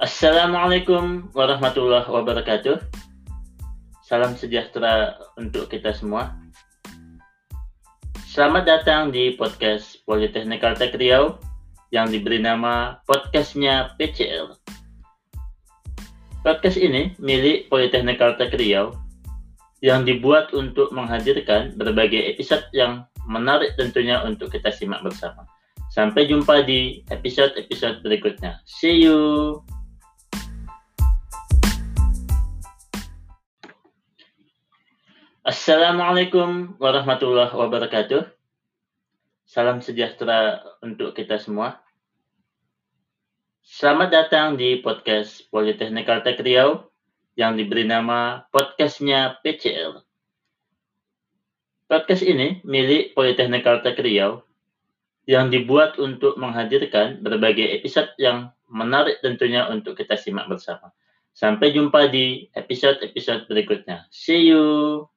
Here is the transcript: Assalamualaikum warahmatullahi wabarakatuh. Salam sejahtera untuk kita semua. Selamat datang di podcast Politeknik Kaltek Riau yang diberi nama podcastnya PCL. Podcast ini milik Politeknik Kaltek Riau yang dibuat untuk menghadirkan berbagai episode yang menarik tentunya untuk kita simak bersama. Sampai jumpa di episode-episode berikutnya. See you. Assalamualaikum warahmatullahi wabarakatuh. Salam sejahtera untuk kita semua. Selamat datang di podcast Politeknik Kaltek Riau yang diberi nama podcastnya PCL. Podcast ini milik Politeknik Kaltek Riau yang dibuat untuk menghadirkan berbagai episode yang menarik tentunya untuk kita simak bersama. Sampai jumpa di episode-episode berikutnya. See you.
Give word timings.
Assalamualaikum 0.00 1.28
warahmatullahi 1.36 2.08
wabarakatuh. 2.08 2.80
Salam 4.00 4.32
sejahtera 4.32 5.12
untuk 5.36 5.68
kita 5.68 5.92
semua. 5.92 6.40
Selamat 8.24 8.64
datang 8.64 9.12
di 9.12 9.36
podcast 9.36 10.00
Politeknik 10.08 10.64
Kaltek 10.64 10.96
Riau 10.96 11.36
yang 11.92 12.08
diberi 12.08 12.40
nama 12.40 12.96
podcastnya 13.04 13.92
PCL. 14.00 14.56
Podcast 16.48 16.80
ini 16.80 17.12
milik 17.20 17.68
Politeknik 17.68 18.16
Kaltek 18.16 18.56
Riau 18.56 18.96
yang 19.84 20.08
dibuat 20.08 20.48
untuk 20.56 20.96
menghadirkan 20.96 21.76
berbagai 21.76 22.24
episode 22.24 22.64
yang 22.72 23.04
menarik 23.28 23.76
tentunya 23.76 24.24
untuk 24.24 24.48
kita 24.48 24.72
simak 24.72 25.04
bersama. 25.04 25.44
Sampai 25.92 26.24
jumpa 26.24 26.64
di 26.64 27.04
episode-episode 27.12 28.00
berikutnya. 28.00 28.64
See 28.64 29.04
you. 29.04 29.60
Assalamualaikum 35.40 36.76
warahmatullahi 36.76 37.48
wabarakatuh. 37.56 38.28
Salam 39.48 39.80
sejahtera 39.80 40.60
untuk 40.84 41.16
kita 41.16 41.40
semua. 41.40 41.80
Selamat 43.64 44.12
datang 44.12 44.60
di 44.60 44.84
podcast 44.84 45.48
Politeknik 45.48 46.04
Kaltek 46.04 46.44
Riau 46.44 46.92
yang 47.40 47.56
diberi 47.56 47.88
nama 47.88 48.44
podcastnya 48.52 49.40
PCL. 49.40 50.04
Podcast 51.88 52.20
ini 52.20 52.60
milik 52.60 53.16
Politeknik 53.16 53.64
Kaltek 53.64 53.96
Riau 53.96 54.44
yang 55.24 55.48
dibuat 55.48 55.96
untuk 55.96 56.36
menghadirkan 56.36 57.24
berbagai 57.24 57.80
episode 57.80 58.12
yang 58.20 58.52
menarik 58.68 59.24
tentunya 59.24 59.64
untuk 59.72 59.96
kita 59.96 60.20
simak 60.20 60.52
bersama. 60.52 60.92
Sampai 61.32 61.72
jumpa 61.72 62.12
di 62.12 62.52
episode-episode 62.52 63.48
berikutnya. 63.48 64.04
See 64.12 64.44
you. 64.44 65.08